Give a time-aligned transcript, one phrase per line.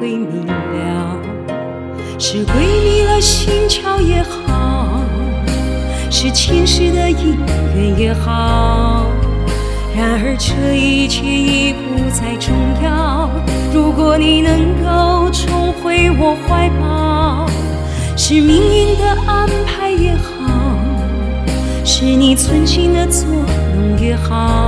[0.00, 1.16] 会明了，
[2.20, 5.02] 是鬼迷了心窍也好，
[6.08, 7.36] 是前世的因
[7.74, 9.06] 缘也好。
[9.96, 13.28] 然而这一切已不再重要。
[13.74, 17.46] 如果你能够重回我怀抱，
[18.16, 20.46] 是命运的安排也好，
[21.84, 23.26] 是你存心的作
[23.74, 24.67] 弄也好。